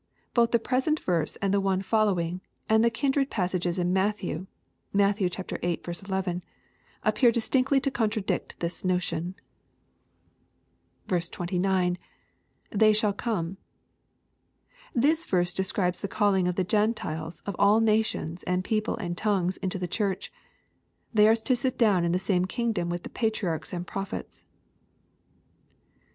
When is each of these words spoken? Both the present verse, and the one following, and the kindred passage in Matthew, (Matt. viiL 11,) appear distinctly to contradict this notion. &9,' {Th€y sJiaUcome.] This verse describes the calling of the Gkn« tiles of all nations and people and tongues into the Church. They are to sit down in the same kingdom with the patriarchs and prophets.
Both 0.33 0.49
the 0.49 0.57
present 0.57 0.99
verse, 0.99 1.35
and 1.43 1.53
the 1.53 1.61
one 1.61 1.83
following, 1.83 2.41
and 2.67 2.83
the 2.83 2.89
kindred 2.89 3.29
passage 3.29 3.67
in 3.67 3.93
Matthew, 3.93 4.47
(Matt. 4.91 5.17
viiL 5.17 6.07
11,) 6.09 6.43
appear 7.03 7.31
distinctly 7.31 7.79
to 7.81 7.91
contradict 7.91 8.59
this 8.61 8.83
notion. 8.83 9.35
&9,' 11.07 11.27
{Th€y 11.29 11.97
sJiaUcome.] 12.73 13.57
This 14.95 15.23
verse 15.23 15.53
describes 15.53 16.01
the 16.01 16.07
calling 16.07 16.47
of 16.47 16.55
the 16.55 16.65
Gkn« 16.65 16.95
tiles 16.95 17.43
of 17.45 17.55
all 17.59 17.79
nations 17.79 18.41
and 18.41 18.63
people 18.63 18.97
and 18.97 19.15
tongues 19.15 19.57
into 19.57 19.77
the 19.77 19.87
Church. 19.87 20.33
They 21.13 21.27
are 21.27 21.35
to 21.35 21.55
sit 21.55 21.77
down 21.77 22.03
in 22.03 22.11
the 22.11 22.17
same 22.17 22.45
kingdom 22.45 22.89
with 22.89 23.03
the 23.03 23.09
patriarchs 23.11 23.71
and 23.71 23.85
prophets. 23.85 24.45